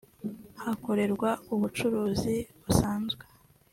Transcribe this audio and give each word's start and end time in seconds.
hakorerwa 0.63 1.29
ubucuruzi 1.53 2.35
busanzwe 2.63 3.23